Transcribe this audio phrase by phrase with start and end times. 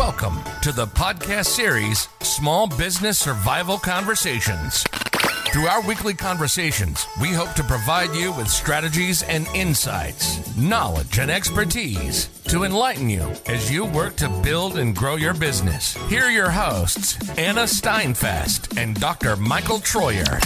[0.00, 4.82] Welcome to the podcast series Small Business Survival Conversations.
[5.52, 11.30] Through our weekly conversations, we hope to provide you with strategies and insights, knowledge and
[11.30, 15.92] expertise to enlighten you as you work to build and grow your business.
[16.08, 19.36] Here are your hosts, Anna Steinfest and Dr.
[19.36, 20.40] Michael Troyer.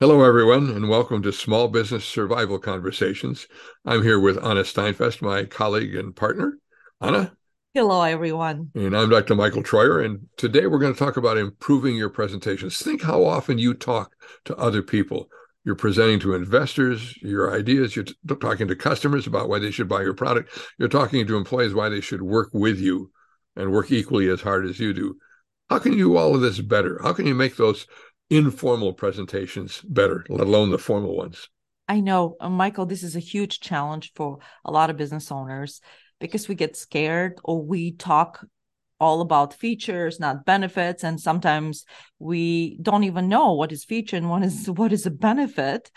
[0.00, 3.48] Hello, everyone, and welcome to Small Business Survival Conversations.
[3.86, 6.58] I'm here with Anna Steinfest, my colleague and partner.
[7.04, 7.36] Anna?
[7.74, 8.70] Hello, everyone.
[8.74, 9.34] And I'm Dr.
[9.34, 10.02] Michael Troyer.
[10.02, 12.78] And today we're going to talk about improving your presentations.
[12.78, 15.28] Think how often you talk to other people.
[15.66, 19.86] You're presenting to investors, your ideas, you're t- talking to customers about why they should
[19.86, 20.58] buy your product.
[20.78, 23.10] You're talking to employees why they should work with you
[23.54, 25.18] and work equally as hard as you do.
[25.68, 26.98] How can you do all of this better?
[27.02, 27.86] How can you make those
[28.30, 31.50] informal presentations better, let alone the formal ones?
[31.86, 35.82] I know, uh, Michael, this is a huge challenge for a lot of business owners
[36.20, 38.46] because we get scared or we talk
[39.00, 41.84] all about features not benefits and sometimes
[42.18, 45.90] we don't even know what is feature and what is what is a benefit.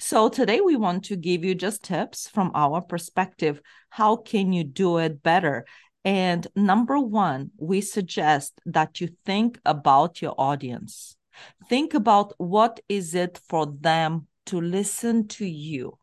[0.00, 3.60] So today we want to give you just tips from our perspective.
[3.90, 5.66] How can you do it better?
[6.04, 11.16] And number 1 we suggest that you think about your audience.
[11.68, 15.97] Think about what is it for them to listen to you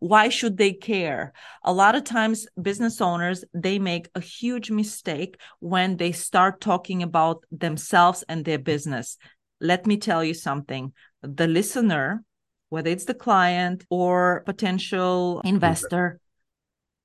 [0.00, 1.32] why should they care?
[1.64, 7.02] A lot of times business owners they make a huge mistake when they start talking
[7.02, 9.18] about themselves and their business.
[9.60, 10.92] Let me tell you something.
[11.22, 12.24] The listener
[12.72, 16.18] whether it's the client or potential investor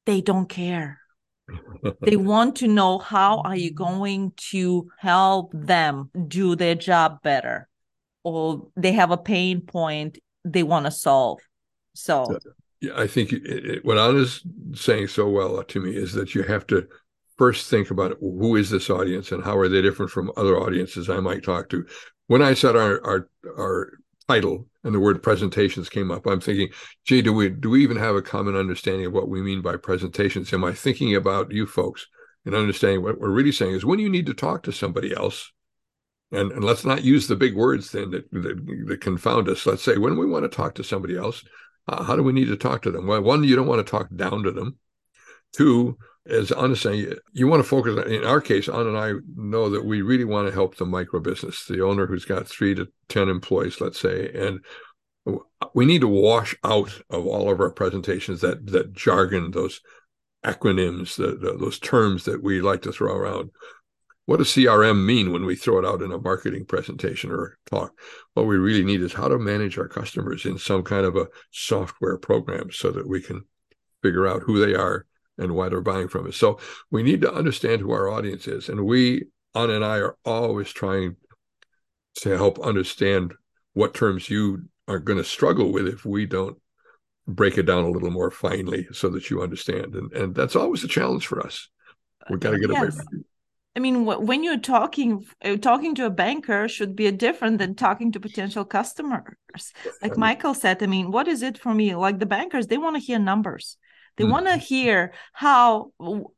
[0.05, 1.01] they don't care.
[2.01, 7.67] They want to know how are you going to help them do their job better?
[8.23, 11.39] Or they have a pain point they want to solve.
[11.93, 12.39] So
[12.95, 14.41] I think it, it, what Anna's
[14.73, 16.87] saying so well to me is that you have to
[17.37, 21.09] first think about who is this audience and how are they different from other audiences
[21.09, 21.85] I might talk to.
[22.27, 23.91] When I said our our our
[24.27, 26.69] title and the word presentations came up, I'm thinking,
[27.05, 29.77] gee, do we do we even have a common understanding of what we mean by
[29.77, 30.51] presentations?
[30.53, 32.07] Am I thinking about you folks
[32.45, 35.51] and understanding what we're really saying is when you need to talk to somebody else,
[36.31, 39.65] and, and let's not use the big words then that, that, that confound us.
[39.65, 41.43] Let's say when we want to talk to somebody else,
[41.87, 43.07] uh, how do we need to talk to them?
[43.07, 44.77] Well, one, you don't want to talk down to them.
[45.53, 48.05] Two, as Anna saying, you want to focus.
[48.07, 51.19] In our case, Anna and I know that we really want to help the micro
[51.19, 54.59] business, the owner who's got three to ten employees, let's say, and
[55.73, 59.81] we need to wash out of all of our presentations that that jargon, those
[60.45, 63.49] acronyms, the, the, those terms that we like to throw around
[64.27, 67.93] what does CRM mean when we throw it out in a marketing presentation or talk?
[68.33, 71.29] What we really need is how to manage our customers in some kind of a
[71.51, 73.45] software program so that we can
[74.03, 75.05] figure out who they are
[75.37, 76.35] and why they're buying from us.
[76.35, 76.59] So
[76.91, 78.67] we need to understand who our audience is.
[78.67, 81.15] And we, Anna and I, are always trying
[82.15, 83.33] to help understand
[83.75, 86.57] what terms you are going to struggle with if we don't
[87.29, 89.95] break it down a little more finely so that you understand.
[89.95, 91.69] And, and that's always a challenge for us.
[92.29, 92.81] We've got to get yes.
[92.81, 93.23] away from.
[93.77, 98.11] I mean, when you're talking, uh, talking to a banker should be different than talking
[98.13, 99.35] to potential customers.
[100.01, 101.93] Like Michael said, I mean, what is it for me?
[101.93, 103.77] Like the bankers, they want to hear numbers.
[104.15, 104.31] They mm.
[104.31, 105.91] want to hear how,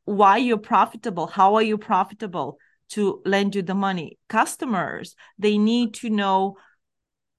[0.04, 1.28] why you're profitable.
[1.28, 2.58] How are you profitable
[2.90, 4.18] to lend you the money?
[4.28, 6.58] Customers, they need to know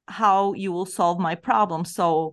[0.09, 1.85] how you will solve my problem.
[1.85, 2.33] So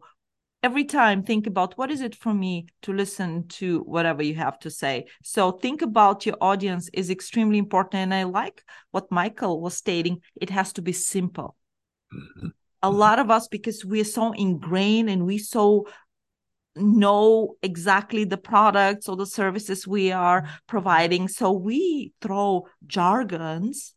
[0.64, 4.58] every time think about what is it for me to listen to whatever you have
[4.60, 5.06] to say.
[5.24, 10.22] So think about your audience is extremely important and i like what michael was stating
[10.36, 11.56] it has to be simple.
[12.14, 12.48] Mm-hmm.
[12.84, 15.88] a lot of us because we're so ingrained and we so
[16.76, 23.94] know exactly the products or the services we are providing so we throw jargons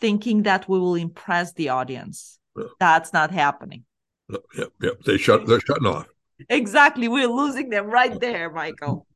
[0.00, 2.38] thinking that we will impress the audience.
[2.78, 3.84] That's not happening
[4.28, 5.00] Yep, yep.
[5.04, 5.46] They shut.
[5.46, 6.06] They're shutting off.
[6.48, 7.08] Exactly.
[7.08, 9.06] We're losing them right there, Michael.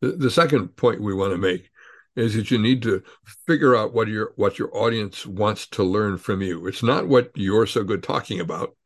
[0.00, 1.70] The, the second point we want to make
[2.16, 3.02] is that you need to
[3.46, 6.66] figure out what your what your audience wants to learn from you.
[6.66, 8.76] It's not what you're so good talking about;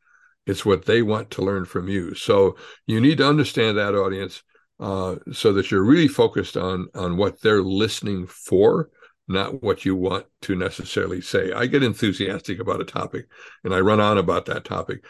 [0.45, 2.15] it's what they want to learn from you.
[2.15, 2.55] So
[2.87, 4.41] you need to understand that audience
[4.79, 8.89] uh, so that you're really focused on on what they're listening for
[9.29, 11.51] not what you want to necessarily say.
[11.51, 13.27] I get enthusiastic about a topic
[13.63, 15.05] and I run on about that topic,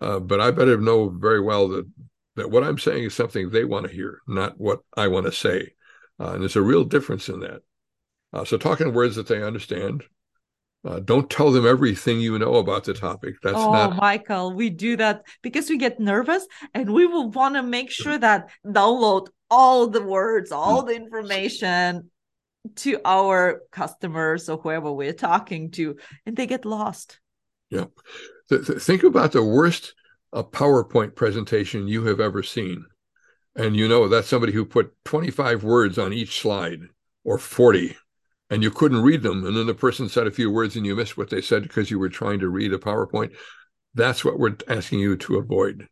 [0.00, 1.86] uh, but I better know very well that
[2.36, 5.32] that what I'm saying is something they want to hear, not what I want to
[5.32, 5.74] say.
[6.20, 7.62] Uh, and there's a real difference in that.
[8.32, 10.04] Uh, so talking words that they understand.
[10.84, 13.34] Uh, don't tell them everything you know about the topic.
[13.42, 13.96] That's oh, not.
[13.96, 18.16] Michael, we do that because we get nervous and we will want to make sure
[18.16, 22.10] that download all the words, all the information
[22.76, 27.20] to our customers or whoever we're talking to, and they get lost.
[27.70, 27.84] Yeah.
[28.48, 29.94] think about the worst
[30.32, 32.84] uh, PowerPoint presentation you have ever seen.
[33.56, 36.80] And you know that's somebody who put 25 words on each slide
[37.24, 37.96] or 40
[38.50, 39.44] and you couldn't read them.
[39.44, 41.90] And then the person said a few words and you missed what they said because
[41.90, 43.34] you were trying to read a PowerPoint.
[43.94, 45.88] That's what we're asking you to avoid.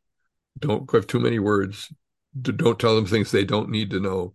[0.59, 1.93] Don't have too many words.
[2.41, 4.35] Don't tell them things they don't need to know.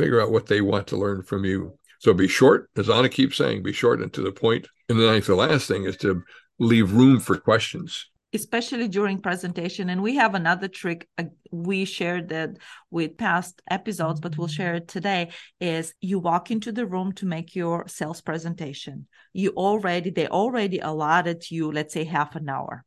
[0.00, 1.78] Figure out what they want to learn from you.
[1.98, 4.66] So be short, as Anna keeps saying, be short and to the point.
[4.88, 6.22] And then I think the last thing is to
[6.58, 12.28] leave room for questions especially during presentation and we have another trick uh, we shared
[12.28, 12.50] that
[12.88, 15.30] with past episodes but we'll share it today
[15.60, 20.78] is you walk into the room to make your sales presentation you already they already
[20.78, 22.84] allotted you let's say half an hour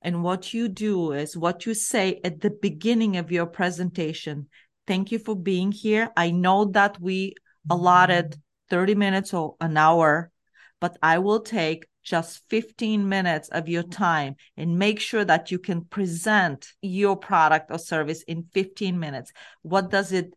[0.00, 4.46] and what you do is what you say at the beginning of your presentation
[4.90, 7.32] thank you for being here i know that we
[7.70, 8.34] allotted
[8.70, 10.32] 30 minutes or an hour
[10.80, 15.60] but i will take just 15 minutes of your time and make sure that you
[15.60, 19.32] can present your product or service in 15 minutes.
[19.62, 20.32] What does it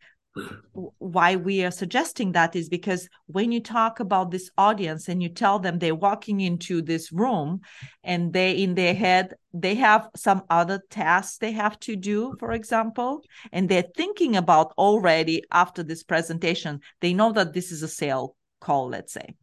[0.98, 5.30] why we are suggesting that is because when you talk about this audience and you
[5.30, 7.62] tell them they're walking into this room
[8.04, 12.52] and they in their head they have some other tasks they have to do for
[12.52, 13.22] example
[13.52, 18.36] and they're thinking about already after this presentation they know that this is a sale
[18.60, 19.36] call let's say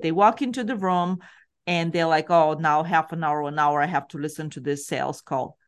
[0.00, 1.18] they walk into the room
[1.68, 4.60] and they're like, oh, now half an hour, an hour, I have to listen to
[4.60, 5.58] this sales call.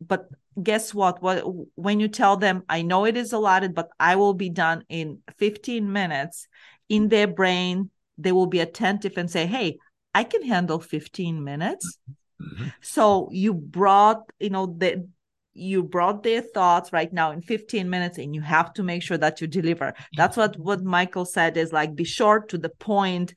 [0.00, 0.28] But
[0.62, 1.22] guess what?
[1.22, 4.84] What when you tell them, I know it is allotted, but I will be done
[4.88, 6.46] in 15 minutes,
[6.88, 9.78] in their brain, they will be attentive and say, Hey,
[10.14, 11.98] I can handle 15 minutes.
[12.40, 12.68] Mm-hmm.
[12.80, 15.08] So you brought, you know, the
[15.54, 19.18] you brought their thoughts right now in 15 minutes and you have to make sure
[19.18, 23.34] that you deliver that's what what michael said is like be short to the point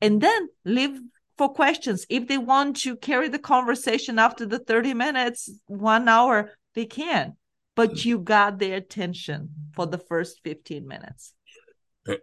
[0.00, 1.00] and then leave
[1.38, 2.04] for questions.
[2.10, 7.36] If they want to carry the conversation after the 30 minutes, one hour, they can.
[7.76, 8.08] But hmm.
[8.08, 11.32] you got their attention for the first 15 minutes.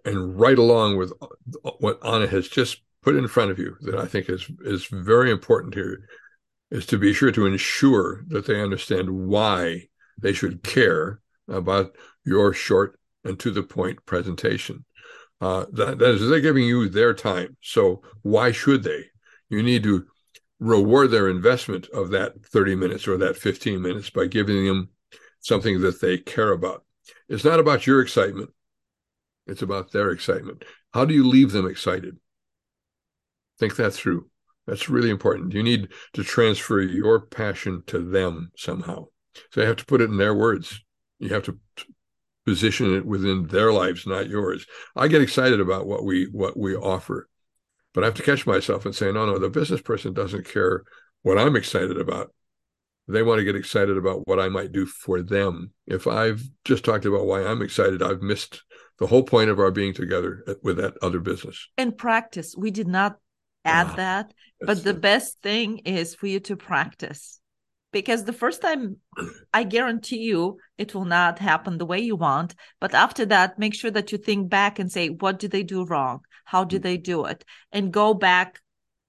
[0.03, 1.27] And right along with uh,
[1.79, 5.31] what Anna has just put in front of you, that I think is is very
[5.31, 6.07] important here,
[6.71, 11.95] is to be sure to ensure that they understand why they should care about
[12.25, 14.85] your short and to the point presentation.
[15.45, 17.55] Uh, that, that is, they're giving you their time.
[17.61, 19.05] So why should they?
[19.47, 20.07] You need to
[20.59, 24.89] reward their investment of that 30 minutes or that 15 minutes by giving them
[25.41, 26.83] something that they care about.
[27.29, 28.49] It's not about your excitement,
[29.45, 30.65] it's about their excitement.
[30.95, 32.17] How do you leave them excited?
[33.59, 34.27] Think that through.
[34.65, 35.53] That's really important.
[35.53, 39.09] You need to transfer your passion to them somehow.
[39.51, 40.83] So you have to put it in their words.
[41.19, 41.59] You have to
[42.45, 44.65] position it within their lives, not yours.
[44.95, 47.27] I get excited about what we what we offer,
[47.93, 50.83] but I have to catch myself and say, no, no, the business person doesn't care
[51.23, 52.33] what I'm excited about.
[53.07, 55.71] They want to get excited about what I might do for them.
[55.85, 58.63] If I've just talked about why I'm excited, I've missed
[58.97, 61.67] the whole point of our being together with that other business.
[61.77, 63.17] In practice, we did not
[63.63, 67.39] add ah, that, but the best thing is for you to practice
[67.95, 68.97] because the first time
[69.53, 73.73] i guarantee you it will not happen the way you want but after that make
[73.73, 76.19] sure that you think back and say what did they do wrong?
[76.43, 77.45] How did they do it?
[77.71, 78.59] And go back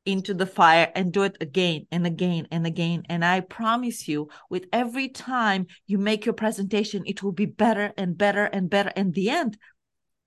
[0.05, 3.03] into the fire and do it again and again and again.
[3.09, 7.93] And i promise you with every time you make your presentation it will be better
[7.97, 8.93] and better and better.
[8.97, 9.59] In the end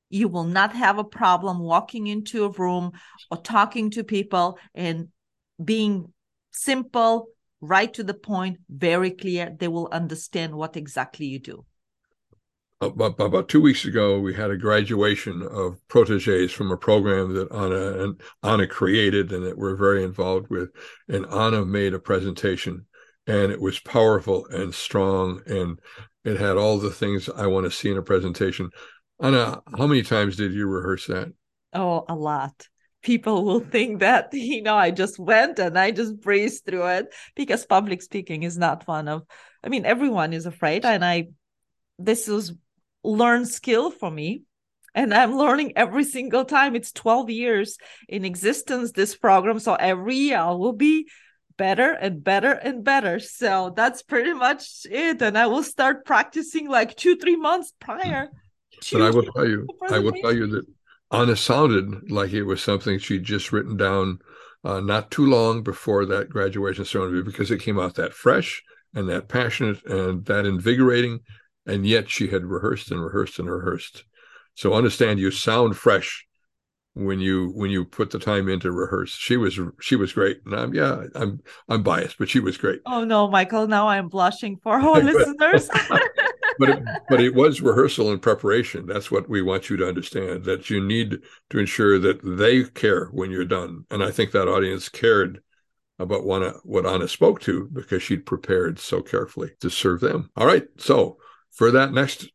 [0.10, 2.92] you will not have a problem walking into a room
[3.32, 5.08] or talking to people and
[5.64, 6.12] being
[6.52, 7.30] simple
[7.62, 9.56] right to the point, very clear.
[9.58, 11.66] They will understand what exactly you do.
[12.82, 17.52] About, about two weeks ago, we had a graduation of proteges from a program that
[17.52, 20.70] Anna and Anna created and that we're very involved with.
[21.10, 22.86] And Anna made a presentation,
[23.28, 25.78] and it was powerful and strong, and
[26.24, 28.70] it had all the things I want to see in a presentation.
[29.22, 31.34] Anna, how many times did you rehearse that?
[31.74, 32.66] Oh, a lot
[33.02, 37.14] people will think that you know i just went and i just breezed through it
[37.36, 39.24] because public speaking is not one of
[39.64, 41.28] i mean everyone is afraid and i
[41.98, 42.54] this is
[43.04, 44.44] learned skill for me
[44.96, 46.76] and i'm learning every single time.
[46.76, 47.78] It's 12 years
[48.08, 51.08] in existence this program so every year I will be
[51.58, 53.20] better and better and better.
[53.20, 58.30] So that's pretty much it and i will start practicing like two three months prior
[58.92, 60.66] but i will tell you i will tell you that
[61.12, 64.20] Anna sounded like it was something she'd just written down
[64.64, 68.62] uh, not too long before that graduation ceremony because it came out that fresh
[68.94, 71.20] and that passionate and that invigorating.
[71.66, 74.04] and yet she had rehearsed and rehearsed and rehearsed.
[74.56, 76.26] So understand you sound fresh
[76.94, 79.12] when you when you put the time in to rehearse.
[79.14, 81.40] She was she was great, and I'm yeah I'm
[81.70, 82.82] I'm biased, but she was great.
[82.86, 83.68] Oh no, Michael!
[83.68, 85.70] Now I'm blushing for our listeners.
[86.60, 88.86] but it, but it was rehearsal and preparation.
[88.86, 90.44] That's what we want you to understand.
[90.44, 94.48] That you need to ensure that they care when you're done, and I think that
[94.48, 95.42] audience cared
[95.98, 100.30] about what what Anna spoke to because she'd prepared so carefully to serve them.
[100.36, 101.18] All right, so
[101.52, 102.30] for that next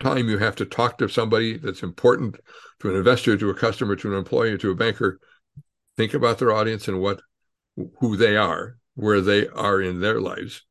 [0.00, 2.36] time you have to talk to somebody that's important
[2.80, 5.20] to an investor, to a customer, to an employee, to a banker,
[5.96, 7.20] think about their audience and what
[8.00, 10.62] who they are, where they are in their lives.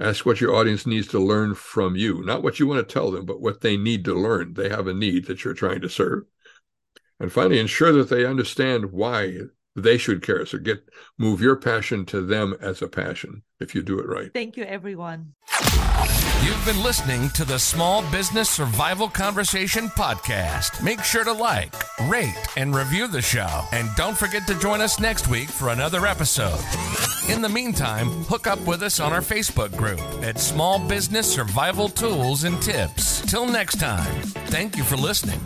[0.00, 3.10] Ask what your audience needs to learn from you, not what you want to tell
[3.10, 4.54] them, but what they need to learn.
[4.54, 6.24] They have a need that you're trying to serve.
[7.20, 9.40] And finally, ensure that they understand why
[9.76, 10.46] they should care.
[10.46, 10.88] So get
[11.18, 14.32] move your passion to them as a passion if you do it right.
[14.32, 15.34] Thank you, everyone.
[16.42, 20.82] You've been listening to the Small Business Survival Conversation podcast.
[20.82, 21.74] Make sure to like,
[22.08, 23.64] rate, and review the show.
[23.72, 26.58] And don't forget to join us next week for another episode.
[27.28, 31.90] In the meantime, hook up with us on our Facebook group at Small Business Survival
[31.90, 33.20] Tools and Tips.
[33.30, 35.40] Till next time, thank you for listening.